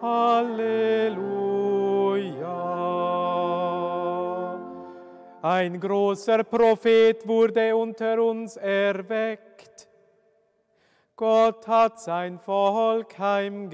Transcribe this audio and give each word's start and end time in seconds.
Halleluja. 0.01 1.29
Ein 5.41 5.79
großer 5.79 6.43
Prophet 6.43 7.25
wurde 7.25 7.73
unter 7.73 8.21
uns 8.21 8.57
erweckt. 8.57 9.87
Gott 11.15 11.65
hat 11.65 12.01
sein 12.01 12.37
Volk 12.39 13.17
heimgesucht. 13.17 13.71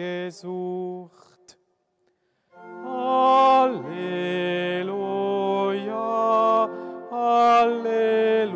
Halleluja, 2.86 4.67
Halleluja. 7.28 8.56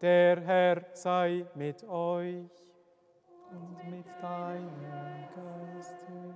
Der 0.00 0.40
Herr 0.40 0.86
sei 0.94 1.44
mit 1.54 1.84
euch 1.84 2.48
und 3.50 3.90
mit 3.90 4.06
deinem 4.22 4.70
Geiste. 5.34 6.34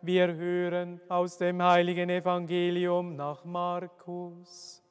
Wir 0.00 0.34
hören 0.34 0.98
aus 1.10 1.36
dem 1.36 1.62
heiligen 1.62 2.08
Evangelium 2.08 3.16
nach 3.16 3.44
Markus. 3.44 4.82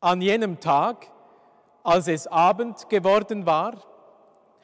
An 0.00 0.20
jenem 0.20 0.58
Tag, 0.58 1.06
als 1.84 2.08
es 2.08 2.26
Abend 2.26 2.88
geworden 2.88 3.46
war, 3.46 3.95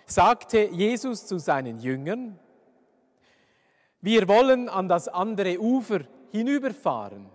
sagte 0.07 0.65
Jesus 0.73 1.27
zu 1.27 1.39
seinen 1.39 1.79
Jüngern, 1.79 2.39
wir 4.01 4.27
wollen 4.27 4.69
an 4.69 4.89
das 4.89 5.07
andere 5.09 5.61
Ufer 5.61 6.01
hinüberfahren. 6.33 7.31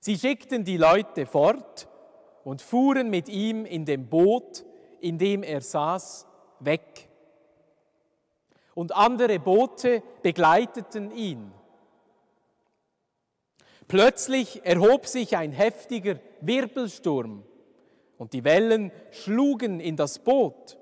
Sie 0.00 0.16
schickten 0.16 0.64
die 0.64 0.78
Leute 0.78 1.26
fort 1.26 1.88
und 2.44 2.62
fuhren 2.62 3.10
mit 3.10 3.28
ihm 3.28 3.66
in 3.66 3.84
dem 3.84 4.08
Boot, 4.08 4.64
in 5.00 5.18
dem 5.18 5.42
er 5.42 5.60
saß, 5.60 6.26
weg. 6.60 7.08
Und 8.74 8.94
andere 8.94 9.38
Boote 9.38 10.02
begleiteten 10.22 11.10
ihn. 11.10 11.52
Plötzlich 13.88 14.64
erhob 14.64 15.06
sich 15.06 15.36
ein 15.36 15.52
heftiger 15.52 16.18
Wirbelsturm 16.40 17.44
und 18.18 18.32
die 18.32 18.44
Wellen 18.44 18.92
schlugen 19.10 19.80
in 19.80 19.96
das 19.96 20.18
Boot, 20.18 20.78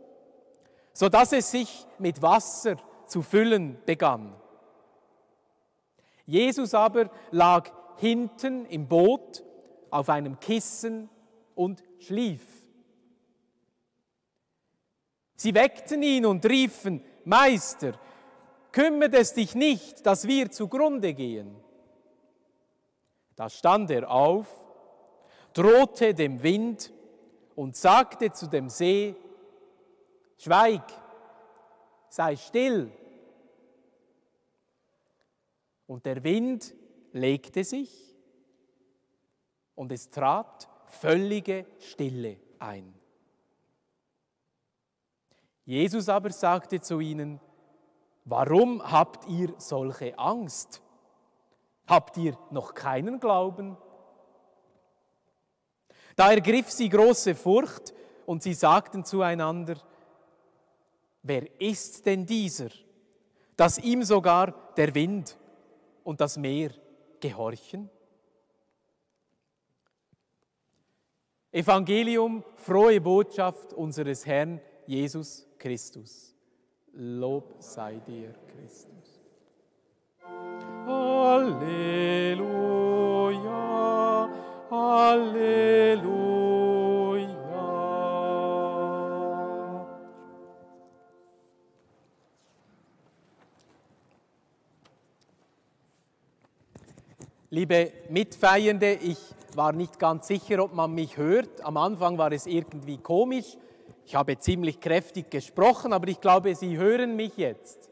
sodass 0.95 1.33
es 1.33 1.50
sich 1.50 1.87
mit 1.98 2.23
Wasser 2.23 2.77
zu 3.06 3.20
füllen 3.20 3.77
begann. 3.84 4.34
Jesus 6.25 6.73
aber 6.73 7.11
lag 7.31 7.70
hinten 7.98 8.64
im 8.67 8.89
Boot 8.89 9.45
auf 9.91 10.09
einem 10.09 10.41
Kissen 10.41 11.11
und 11.55 11.83
schlief. 11.98 12.42
Sie 15.37 15.55
weckten 15.55 16.03
ihn 16.03 16.25
und 16.25 16.47
riefen, 16.47 17.05
Meister, 17.25 17.99
kümmert 18.72 19.15
es 19.15 19.34
dich 19.34 19.55
nicht, 19.55 20.06
dass 20.06 20.26
wir 20.26 20.50
zugrunde 20.50 21.12
gehen. 21.12 21.56
Da 23.37 23.50
stand 23.50 23.91
er 23.91 24.11
auf, 24.11 24.47
drohte 25.53 26.15
dem 26.15 26.43
Wind 26.43 26.93
und 27.56 27.76
sagte 27.76 28.32
zu 28.32 28.47
dem 28.47 28.69
See, 28.71 29.16
Schweig, 30.39 30.83
sei 32.09 32.37
still. 32.37 32.93
Und 35.87 36.06
der 36.06 36.22
Wind 36.25 36.75
legte 37.12 37.65
sich 37.65 38.15
und 39.75 39.93
es 39.93 40.11
trat 40.11 40.69
völlige 40.87 41.67
Stille 41.78 42.39
ein. 42.59 42.94
Jesus 45.65 46.09
aber 46.09 46.31
sagte 46.31 46.81
zu 46.81 47.00
ihnen, 47.00 47.41
warum 48.25 48.83
habt 48.83 49.28
ihr 49.28 49.55
solche 49.59 50.19
Angst? 50.19 50.83
Habt 51.87 52.17
ihr 52.17 52.37
noch 52.50 52.75
keinen 52.75 53.21
Glauben? 53.21 53.77
Da 56.17 56.33
ergriff 56.33 56.71
sie 56.71 56.89
große 56.89 57.34
Furcht 57.34 57.93
und 58.27 58.43
sie 58.43 58.55
sagten 58.55 59.05
zueinander, 59.05 59.77
wer 61.25 61.61
ist 61.61 62.07
denn 62.07 62.25
dieser, 62.25 62.69
dass 63.57 63.79
ihm 63.79 64.05
sogar 64.05 64.73
der 64.77 64.95
Wind 64.95 65.37
und 66.05 66.21
das 66.21 66.37
Meer 66.37 66.71
gehorchen? 67.19 67.91
Evangelium, 71.51 72.45
frohe 72.57 73.01
Botschaft 73.01 73.73
unseres 73.73 74.25
Herrn 74.27 74.61
Jesus 74.87 75.47
Christus. 75.59 76.35
Lob 76.93 77.56
sei 77.59 78.01
dir, 78.06 78.35
Christus. 78.49 79.21
Halleluja, 80.87 81.59
Halleluja. 84.71 85.74
Liebe 97.54 97.92
Mitfeiernde, 98.09 98.94
ich 98.94 99.16
war 99.54 99.70
nicht 99.70 100.00
ganz 100.00 100.26
sicher, 100.26 100.60
ob 100.65 100.75
man 100.75 100.92
mich 100.92 101.16
hört. 101.16 101.60
Am 101.60 101.76
Anfang 101.76 102.19
war 102.19 102.32
es 102.32 102.47
irgendwie 102.47 102.98
komisch. 102.98 103.56
Ich 104.04 104.16
habe 104.16 104.37
ziemlich 104.41 104.81
kräftig 104.81 105.31
gesprochen, 105.31 105.93
aber 105.93 106.09
ich 106.09 106.20
glaube, 106.20 106.53
Sie 106.56 106.76
hören 106.76 107.14
mich 107.14 107.37
jetzt. 107.37 107.88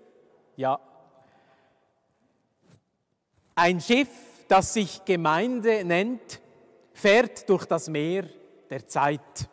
Ja. 0.56 0.80
Ein 3.54 3.80
Schiff, 3.80 4.08
das 4.48 4.74
sich 4.74 5.04
Gemeinde 5.04 5.84
nennt, 5.84 6.40
fährt 6.92 7.48
durch 7.48 7.64
das 7.64 7.88
Meer 7.88 8.24
der 8.68 8.88
Zeit. 8.88 9.48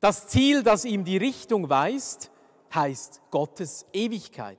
Das 0.00 0.28
Ziel, 0.28 0.62
das 0.62 0.86
ihm 0.86 1.04
die 1.04 1.18
Richtung 1.18 1.68
weist, 1.68 2.30
heißt 2.74 3.20
Gottes 3.30 3.84
Ewigkeit. 3.92 4.56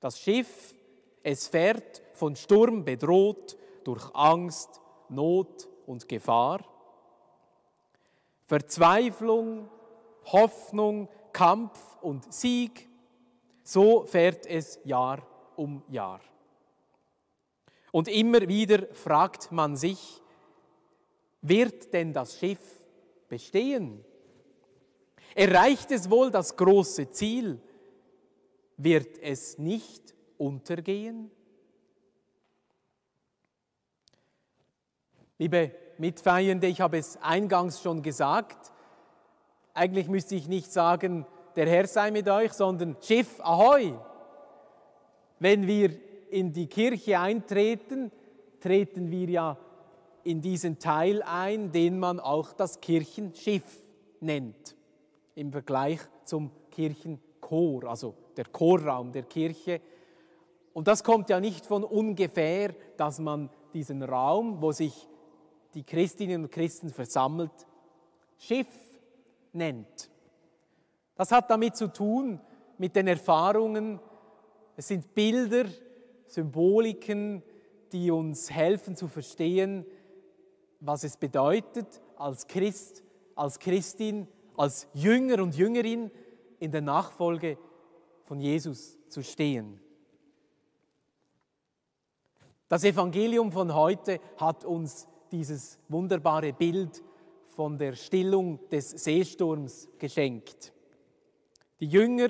Das 0.00 0.20
Schiff, 0.20 0.74
es 1.22 1.48
fährt 1.48 2.02
von 2.12 2.36
Sturm 2.36 2.84
bedroht, 2.84 3.56
durch 3.84 4.14
Angst, 4.14 4.80
Not 5.08 5.68
und 5.86 6.08
Gefahr. 6.08 6.64
Verzweiflung, 8.46 9.68
Hoffnung, 10.26 11.08
Kampf 11.32 11.96
und 12.00 12.32
Sieg, 12.32 12.88
so 13.62 14.04
fährt 14.04 14.46
es 14.46 14.80
Jahr 14.84 15.26
um 15.56 15.82
Jahr. 15.88 16.20
Und 17.92 18.08
immer 18.08 18.46
wieder 18.48 18.86
fragt 18.92 19.50
man 19.52 19.76
sich, 19.76 20.22
wird 21.42 21.92
denn 21.92 22.12
das 22.12 22.38
Schiff 22.38 22.60
bestehen? 23.28 24.04
Erreicht 25.34 25.90
es 25.90 26.10
wohl 26.10 26.30
das 26.30 26.56
große 26.56 27.10
Ziel? 27.10 27.60
Wird 28.76 29.18
es 29.18 29.58
nicht 29.58 30.14
untergehen? 30.40 31.30
Liebe 35.38 35.72
Mitfeiernde, 35.98 36.66
ich 36.66 36.80
habe 36.80 36.98
es 36.98 37.16
eingangs 37.22 37.82
schon 37.82 38.02
gesagt, 38.02 38.72
eigentlich 39.74 40.08
müsste 40.08 40.34
ich 40.34 40.48
nicht 40.48 40.72
sagen, 40.72 41.26
der 41.56 41.68
Herr 41.68 41.86
sei 41.86 42.10
mit 42.10 42.28
euch, 42.28 42.52
sondern 42.52 42.96
Schiff 43.00 43.40
Ahoi. 43.40 43.94
Wenn 45.38 45.66
wir 45.66 45.90
in 46.30 46.52
die 46.52 46.66
Kirche 46.66 47.18
eintreten, 47.18 48.10
treten 48.60 49.10
wir 49.10 49.28
ja 49.28 49.58
in 50.24 50.40
diesen 50.40 50.78
Teil 50.78 51.22
ein, 51.22 51.72
den 51.72 51.98
man 51.98 52.20
auch 52.20 52.52
das 52.52 52.80
Kirchenschiff 52.80 53.64
nennt, 54.20 54.76
im 55.34 55.50
Vergleich 55.50 56.00
zum 56.24 56.50
Kirchenchor, 56.70 57.84
also 57.84 58.14
der 58.36 58.44
Chorraum 58.46 59.12
der 59.12 59.24
Kirche. 59.24 59.80
Und 60.72 60.88
das 60.88 61.02
kommt 61.04 61.28
ja 61.30 61.40
nicht 61.40 61.66
von 61.66 61.84
ungefähr, 61.84 62.74
dass 62.96 63.18
man 63.18 63.50
diesen 63.74 64.02
Raum, 64.02 64.60
wo 64.62 64.72
sich 64.72 65.08
die 65.74 65.82
Christinnen 65.82 66.44
und 66.44 66.50
Christen 66.50 66.90
versammelt, 66.90 67.52
Schiff 68.38 68.68
nennt. 69.52 70.10
Das 71.14 71.32
hat 71.32 71.50
damit 71.50 71.76
zu 71.76 71.92
tun, 71.92 72.40
mit 72.78 72.96
den 72.96 73.08
Erfahrungen. 73.08 74.00
Es 74.76 74.88
sind 74.88 75.14
Bilder, 75.14 75.66
Symboliken, 76.26 77.42
die 77.92 78.10
uns 78.10 78.50
helfen 78.50 78.96
zu 78.96 79.08
verstehen, 79.08 79.84
was 80.80 81.04
es 81.04 81.16
bedeutet, 81.16 82.00
als 82.16 82.46
Christ, 82.46 83.04
als 83.34 83.58
Christin, 83.58 84.28
als 84.56 84.88
Jünger 84.94 85.42
und 85.42 85.56
Jüngerin 85.56 86.10
in 86.58 86.70
der 86.70 86.80
Nachfolge 86.80 87.58
von 88.22 88.40
Jesus 88.40 88.98
zu 89.08 89.22
stehen. 89.22 89.80
Das 92.70 92.84
Evangelium 92.84 93.50
von 93.50 93.74
heute 93.74 94.20
hat 94.36 94.64
uns 94.64 95.08
dieses 95.32 95.80
wunderbare 95.88 96.52
Bild 96.52 97.02
von 97.48 97.76
der 97.76 97.94
Stillung 97.94 98.60
des 98.68 98.90
Seesturms 98.90 99.88
geschenkt. 99.98 100.72
Die 101.80 101.88
Jünger 101.88 102.28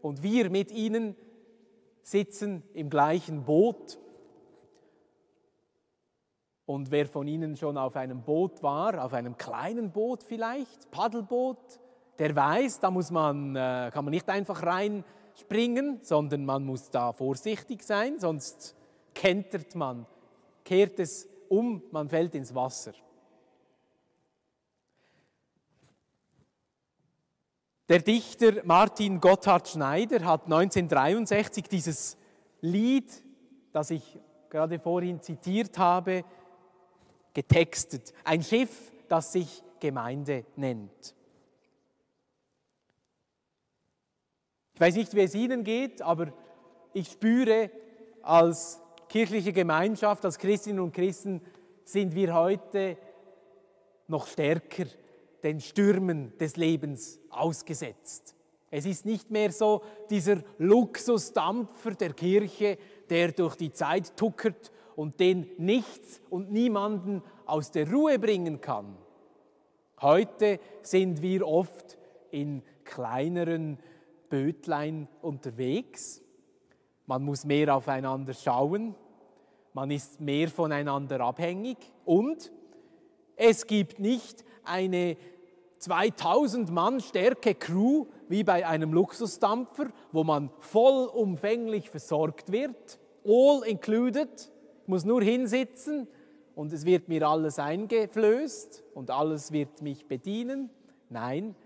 und 0.00 0.22
wir 0.22 0.48
mit 0.48 0.72
ihnen 0.72 1.14
sitzen 2.00 2.62
im 2.72 2.88
gleichen 2.88 3.44
Boot. 3.44 3.98
Und 6.64 6.90
wer 6.90 7.06
von 7.06 7.28
Ihnen 7.28 7.54
schon 7.54 7.76
auf 7.76 7.94
einem 7.96 8.22
Boot 8.22 8.62
war, 8.62 9.04
auf 9.04 9.12
einem 9.12 9.36
kleinen 9.36 9.92
Boot 9.92 10.22
vielleicht, 10.22 10.90
Paddelboot, 10.90 11.78
der 12.18 12.34
weiß, 12.34 12.80
da 12.80 12.90
muss 12.90 13.10
man, 13.10 13.54
äh, 13.54 13.90
kann 13.92 14.06
man 14.06 14.12
nicht 14.12 14.30
einfach 14.30 14.62
reinspringen, 14.62 15.98
sondern 16.00 16.46
man 16.46 16.64
muss 16.64 16.88
da 16.88 17.12
vorsichtig 17.12 17.82
sein, 17.82 18.18
sonst 18.18 18.76
kentert 19.14 19.74
man, 19.74 20.06
kehrt 20.64 20.98
es 20.98 21.28
um, 21.48 21.82
man 21.90 22.08
fällt 22.08 22.34
ins 22.34 22.54
Wasser. 22.54 22.92
Der 27.88 27.98
Dichter 27.98 28.64
Martin 28.64 29.20
Gotthard 29.20 29.68
Schneider 29.68 30.24
hat 30.24 30.44
1963 30.44 31.64
dieses 31.68 32.16
Lied, 32.60 33.10
das 33.72 33.90
ich 33.90 34.18
gerade 34.48 34.78
vorhin 34.78 35.20
zitiert 35.20 35.76
habe, 35.78 36.24
getextet. 37.34 38.12
Ein 38.24 38.42
Schiff, 38.42 38.92
das 39.08 39.32
sich 39.32 39.62
Gemeinde 39.80 40.46
nennt. 40.56 41.14
Ich 44.74 44.80
weiß 44.80 44.94
nicht, 44.94 45.14
wie 45.14 45.20
es 45.20 45.34
Ihnen 45.34 45.64
geht, 45.64 46.02
aber 46.02 46.32
ich 46.92 47.08
spüre, 47.08 47.70
als 48.22 48.81
kirchliche 49.12 49.52
Gemeinschaft, 49.52 50.24
als 50.24 50.38
Christinnen 50.38 50.80
und 50.80 50.94
Christen 50.94 51.42
sind 51.84 52.14
wir 52.14 52.32
heute 52.32 52.96
noch 54.08 54.26
stärker 54.26 54.86
den 55.42 55.60
Stürmen 55.60 56.32
des 56.38 56.56
Lebens 56.56 57.20
ausgesetzt. 57.28 58.34
Es 58.70 58.86
ist 58.86 59.04
nicht 59.04 59.30
mehr 59.30 59.52
so 59.52 59.82
dieser 60.08 60.36
Luxusdampfer 60.56 61.90
der 61.90 62.14
Kirche, 62.14 62.78
der 63.10 63.32
durch 63.32 63.56
die 63.56 63.70
Zeit 63.70 64.16
tuckert 64.16 64.72
und 64.96 65.20
den 65.20 65.46
nichts 65.58 66.22
und 66.30 66.50
niemanden 66.50 67.22
aus 67.44 67.70
der 67.70 67.92
Ruhe 67.92 68.18
bringen 68.18 68.62
kann. 68.62 68.96
Heute 70.00 70.58
sind 70.80 71.20
wir 71.20 71.46
oft 71.46 71.98
in 72.30 72.62
kleineren 72.84 73.78
Bötlein 74.30 75.06
unterwegs. 75.20 76.22
Man 77.04 77.24
muss 77.24 77.44
mehr 77.44 77.76
aufeinander 77.76 78.32
schauen 78.32 78.94
man 79.72 79.90
ist 79.90 80.20
mehr 80.20 80.48
voneinander 80.48 81.20
abhängig 81.20 81.78
und 82.04 82.52
es 83.36 83.66
gibt 83.66 83.98
nicht 83.98 84.44
eine 84.64 85.16
2000 85.78 86.70
Mann 86.70 87.00
Stärke 87.00 87.54
Crew 87.54 88.06
wie 88.28 88.44
bei 88.44 88.66
einem 88.66 88.92
Luxusdampfer, 88.92 89.86
wo 90.12 90.22
man 90.22 90.50
vollumfänglich 90.60 91.90
versorgt 91.90 92.52
wird, 92.52 92.98
all 93.24 93.62
included, 93.66 94.50
ich 94.82 94.88
muss 94.88 95.04
nur 95.04 95.22
hinsitzen 95.22 96.06
und 96.54 96.72
es 96.72 96.84
wird 96.84 97.08
mir 97.08 97.26
alles 97.26 97.58
eingeflößt 97.58 98.84
und 98.94 99.10
alles 99.10 99.52
wird 99.52 99.82
mich 99.82 100.06
bedienen. 100.06 100.70
Nein, 101.08 101.56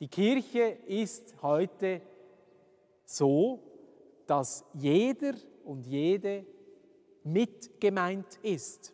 die 0.00 0.08
Kirche 0.08 0.78
ist 0.86 1.34
heute 1.42 2.00
so, 3.04 3.60
dass 4.26 4.64
jeder 4.74 5.34
und 5.64 5.86
jede 5.86 6.46
mit 7.24 7.80
gemeint 7.80 8.38
ist. 8.42 8.92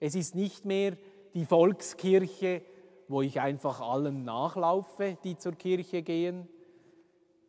Es 0.00 0.14
ist 0.14 0.34
nicht 0.34 0.64
mehr 0.64 0.96
die 1.34 1.44
Volkskirche, 1.44 2.62
wo 3.08 3.22
ich 3.22 3.40
einfach 3.40 3.80
allen 3.80 4.24
nachlaufe, 4.24 5.16
die 5.24 5.36
zur 5.36 5.52
Kirche 5.52 6.02
gehen, 6.02 6.48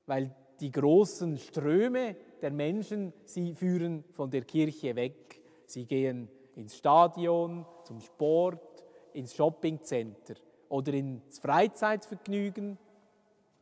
weil 0.06 0.36
die 0.60 0.72
großen 0.72 1.38
Ströme 1.38 2.16
der 2.42 2.52
Menschen, 2.52 3.14
sie 3.26 3.54
führen 3.54 4.04
von 4.12 4.30
der 4.30 4.44
Kirche 4.44 4.96
weg. 4.96 5.42
Sie 5.66 5.86
gehen 5.86 6.30
ins 6.56 6.78
Stadion, 6.78 7.66
zum 7.84 8.00
Sport, 8.02 8.84
ins 9.14 9.36
Shoppingcenter 9.36 10.36
oder 10.70 10.94
ins 10.94 11.40
Freizeitvergnügen, 11.40 12.78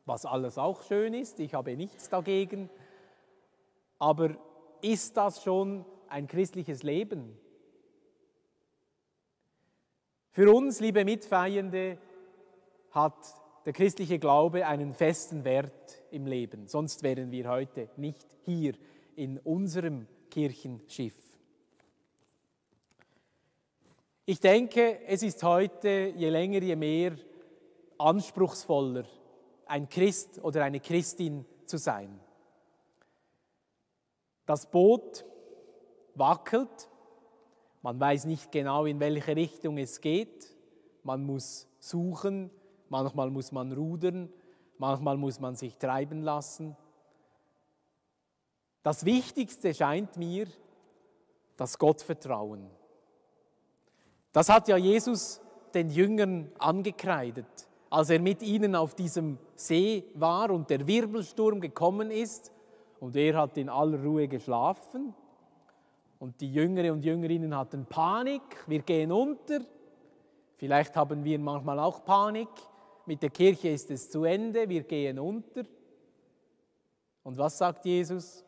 was 0.06 0.26
alles 0.26 0.58
auch 0.58 0.82
schön 0.84 1.14
ist, 1.14 1.40
ich 1.40 1.54
habe 1.54 1.76
nichts 1.76 2.10
dagegen. 2.10 2.70
Aber 4.00 4.36
ist 4.82 5.16
das 5.16 5.44
schon 5.44 5.86
ein 6.12 6.28
christliches 6.28 6.84
Leben. 6.84 7.38
Für 10.32 10.54
uns, 10.54 10.80
liebe 10.80 11.06
Mitfeiernde, 11.06 11.98
hat 12.92 13.16
der 13.66 13.74
christliche 13.74 14.20
Glaube 14.20 14.68
einen 14.68 14.94
festen 14.94 15.46
Wert 15.46 16.04
im 16.12 16.26
Leben. 16.26 16.68
Sonst 16.68 17.04
wären 17.04 17.32
wir 17.32 17.50
heute 17.50 17.90
nicht 17.96 18.28
hier 18.44 18.74
in 19.16 19.38
unserem 19.40 20.08
Kirchenschiff. 20.30 21.16
Ich 24.26 24.40
denke, 24.40 25.06
es 25.08 25.24
ist 25.24 25.44
heute 25.44 26.14
je 26.16 26.30
länger, 26.30 26.62
je 26.62 26.76
mehr 26.76 27.16
anspruchsvoller, 27.98 29.06
ein 29.66 29.88
Christ 29.88 30.40
oder 30.44 30.64
eine 30.64 30.80
Christin 30.80 31.46
zu 31.66 31.78
sein. 31.78 32.20
Das 34.46 34.70
Boot 34.70 35.26
wackelt. 36.16 36.90
Man 37.82 38.00
weiß 38.00 38.26
nicht 38.26 38.52
genau, 38.52 38.86
in 38.86 39.00
welche 39.00 39.36
Richtung 39.36 39.78
es 39.78 40.02
geht. 40.02 40.56
Man 41.04 41.24
muss 41.24 41.68
suchen, 41.80 42.52
manchmal 42.90 43.32
muss 43.32 43.52
man 43.52 43.72
rudern, 43.72 44.30
manchmal 44.78 45.18
muss 45.18 45.40
man 45.40 45.56
sich 45.56 45.78
treiben 45.78 46.22
lassen. 46.22 46.78
Das 48.84 49.06
Wichtigste 49.06 49.74
scheint 49.74 50.18
mir 50.18 50.48
das 51.58 51.78
Gottvertrauen. 51.78 52.70
Das 54.32 54.50
hat 54.50 54.68
ja 54.68 54.78
Jesus 54.78 55.42
den 55.74 55.90
Jüngern 55.90 56.52
angekreidet, 56.58 57.68
als 57.90 58.10
er 58.10 58.20
mit 58.20 58.42
ihnen 58.42 58.76
auf 58.76 58.96
diesem 58.96 59.38
See 59.56 60.06
war 60.16 60.52
und 60.52 60.70
der 60.70 60.88
Wirbelsturm 60.88 61.62
gekommen 61.62 62.12
ist 62.12 62.52
und 63.00 63.16
er 63.16 63.38
hat 63.38 63.58
in 63.58 63.70
aller 63.70 64.02
Ruhe 64.04 64.28
geschlafen 64.28 65.14
und 66.22 66.40
die 66.40 66.54
Jüngere 66.54 66.94
und 66.94 67.04
Jüngerinnen 67.04 67.58
hatten 67.58 67.84
Panik, 67.88 68.44
wir 68.68 68.84
gehen 68.84 69.12
unter. 69.12 69.60
Vielleicht 70.56 70.96
haben 70.96 71.24
wir 71.24 71.40
manchmal 71.40 71.80
auch 71.80 72.06
Panik. 72.06 72.48
Mit 73.08 73.24
der 73.24 73.32
Kirche 73.32 73.70
ist 73.70 73.90
es 73.90 74.12
zu 74.12 74.24
Ende, 74.24 74.70
wir 74.70 74.84
gehen 74.84 75.18
unter. 75.18 75.64
Und 77.24 77.40
was 77.40 77.58
sagt 77.58 77.86
Jesus? 77.86 78.46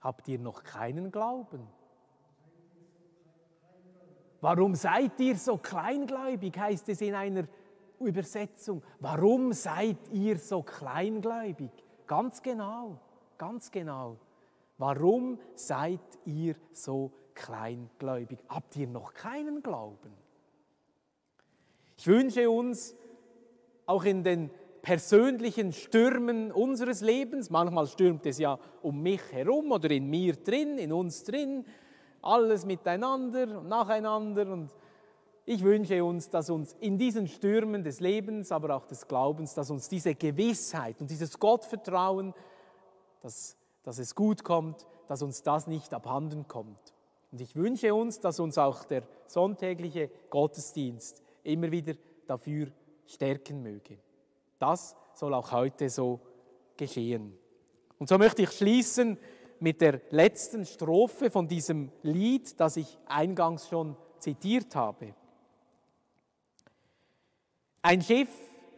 Habt 0.00 0.26
ihr 0.26 0.40
noch 0.40 0.64
keinen 0.64 1.12
Glauben? 1.12 1.68
Warum 4.40 4.74
seid 4.74 5.20
ihr 5.20 5.36
so 5.36 5.58
kleingläubig, 5.58 6.58
heißt 6.58 6.88
es 6.88 7.00
in 7.00 7.14
einer 7.14 7.46
Übersetzung. 8.00 8.82
Warum 8.98 9.52
seid 9.52 10.08
ihr 10.10 10.38
so 10.38 10.64
kleingläubig? 10.64 11.70
Ganz 12.04 12.42
genau, 12.42 12.98
ganz 13.38 13.70
genau. 13.70 14.18
Warum 14.78 15.38
seid 15.54 16.00
ihr 16.24 16.54
so 16.72 17.12
kleingläubig? 17.34 18.38
Habt 18.48 18.76
ihr 18.76 18.86
noch 18.86 19.14
keinen 19.14 19.62
Glauben? 19.62 20.12
Ich 21.96 22.06
wünsche 22.06 22.50
uns 22.50 22.94
auch 23.86 24.04
in 24.04 24.22
den 24.22 24.50
persönlichen 24.82 25.72
Stürmen 25.72 26.52
unseres 26.52 27.00
Lebens, 27.00 27.50
manchmal 27.50 27.86
stürmt 27.86 28.26
es 28.26 28.38
ja 28.38 28.58
um 28.82 29.02
mich 29.02 29.20
herum 29.32 29.72
oder 29.72 29.90
in 29.90 30.08
mir 30.08 30.34
drin, 30.34 30.78
in 30.78 30.92
uns 30.92 31.24
drin, 31.24 31.64
alles 32.22 32.64
miteinander 32.66 33.58
und 33.58 33.68
nacheinander 33.68 34.46
und 34.52 34.72
ich 35.48 35.62
wünsche 35.62 36.04
uns, 36.04 36.28
dass 36.28 36.50
uns 36.50 36.76
in 36.80 36.98
diesen 36.98 37.28
Stürmen 37.28 37.84
des 37.84 38.00
Lebens, 38.00 38.50
aber 38.50 38.76
auch 38.76 38.84
des 38.84 39.06
Glaubens, 39.06 39.54
dass 39.54 39.70
uns 39.70 39.88
diese 39.88 40.14
Gewissheit 40.14 41.00
und 41.00 41.08
dieses 41.08 41.38
Gottvertrauen, 41.38 42.34
das 43.22 43.56
dass 43.86 43.98
es 43.98 44.16
gut 44.16 44.42
kommt, 44.42 44.84
dass 45.06 45.22
uns 45.22 45.44
das 45.44 45.68
nicht 45.68 45.94
abhanden 45.94 46.48
kommt. 46.48 46.92
Und 47.30 47.40
ich 47.40 47.54
wünsche 47.54 47.94
uns, 47.94 48.18
dass 48.18 48.40
uns 48.40 48.58
auch 48.58 48.82
der 48.82 49.04
sonntägliche 49.28 50.10
Gottesdienst 50.28 51.22
immer 51.44 51.70
wieder 51.70 51.94
dafür 52.26 52.66
stärken 53.06 53.62
möge. 53.62 53.98
Das 54.58 54.96
soll 55.14 55.32
auch 55.34 55.52
heute 55.52 55.88
so 55.88 56.18
geschehen. 56.76 57.38
Und 58.00 58.08
so 58.08 58.18
möchte 58.18 58.42
ich 58.42 58.50
schließen 58.50 59.18
mit 59.60 59.80
der 59.80 60.00
letzten 60.10 60.66
Strophe 60.66 61.30
von 61.30 61.46
diesem 61.46 61.92
Lied, 62.02 62.58
das 62.58 62.78
ich 62.78 62.98
eingangs 63.06 63.68
schon 63.68 63.96
zitiert 64.18 64.74
habe. 64.74 65.14
Ein 67.82 68.02
Schiff, 68.02 68.30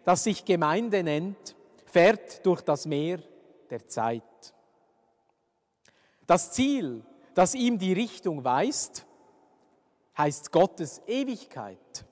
das 0.04 0.24
sich 0.24 0.44
Gemeinde 0.44 1.02
nennt, 1.02 1.56
fährt 1.86 2.44
durch 2.44 2.60
das 2.60 2.84
Meer 2.84 3.20
der 3.70 3.88
Zeit. 3.88 4.22
Das 6.28 6.52
Ziel, 6.52 7.02
das 7.32 7.54
ihm 7.54 7.78
die 7.78 7.94
Richtung 7.94 8.44
weist, 8.44 9.06
heißt 10.18 10.52
Gottes 10.52 11.00
Ewigkeit. 11.06 12.04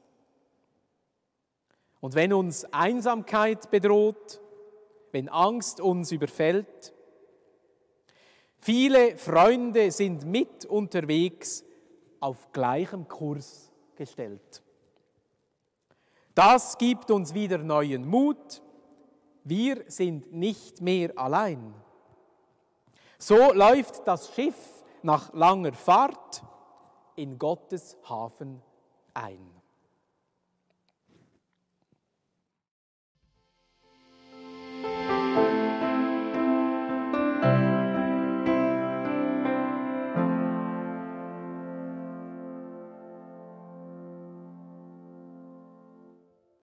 Und 2.00 2.14
wenn 2.14 2.32
uns 2.32 2.64
Einsamkeit 2.72 3.70
bedroht, 3.70 4.40
wenn 5.12 5.28
Angst 5.28 5.82
uns 5.82 6.12
überfällt, 6.12 6.94
viele 8.58 9.18
Freunde 9.18 9.90
sind 9.90 10.24
mit 10.24 10.64
unterwegs 10.64 11.62
auf 12.18 12.52
gleichem 12.52 13.06
Kurs 13.08 13.70
gestellt. 13.96 14.62
Das 16.34 16.78
gibt 16.78 17.10
uns 17.10 17.34
wieder 17.34 17.58
neuen 17.58 18.08
Mut. 18.08 18.62
Wir 19.44 19.84
sind 19.88 20.32
nicht 20.32 20.80
mehr 20.80 21.18
allein. 21.18 21.74
So 23.18 23.52
läuft 23.52 24.06
das 24.06 24.34
Schiff 24.34 24.84
nach 25.02 25.32
langer 25.32 25.72
Fahrt 25.72 26.42
in 27.14 27.38
Gottes 27.38 27.96
Hafen 28.08 28.62
ein. 29.14 29.56